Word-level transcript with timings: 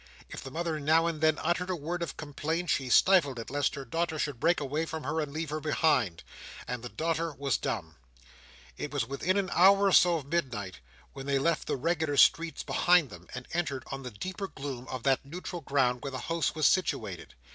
If 0.29 0.41
the 0.43 0.49
mother 0.49 0.79
now 0.79 1.05
and 1.05 1.21
then 1.21 1.37
uttered 1.43 1.69
a 1.69 1.75
word 1.75 2.01
of 2.01 2.17
complaint, 2.17 2.71
she 2.71 2.89
stifled 2.89 3.37
it 3.37 3.51
lest 3.51 3.75
her 3.75 3.85
daughter 3.85 4.17
should 4.17 4.39
break 4.39 4.59
away 4.59 4.83
from 4.87 5.03
her 5.03 5.21
and 5.21 5.31
leave 5.31 5.51
her 5.51 5.59
behind; 5.59 6.23
and 6.67 6.81
the 6.81 6.89
daughter 6.89 7.31
was 7.33 7.55
dumb. 7.55 7.97
It 8.77 8.89
was 8.91 9.05
within 9.07 9.37
an 9.37 9.51
hour 9.53 9.85
or 9.85 9.91
so 9.91 10.15
of 10.15 10.25
midnight, 10.25 10.79
when 11.13 11.27
they 11.27 11.37
left 11.37 11.67
the 11.67 11.77
regular 11.77 12.17
streets 12.17 12.63
behind 12.63 13.11
them, 13.11 13.27
and 13.35 13.47
entered 13.53 13.83
on 13.91 14.01
the 14.01 14.09
deeper 14.09 14.47
gloom 14.47 14.87
of 14.87 15.03
that 15.03 15.23
neutral 15.23 15.61
ground 15.61 16.01
where 16.01 16.09
the 16.09 16.17
house 16.17 16.55
was 16.55 16.65
situated. 16.65 17.35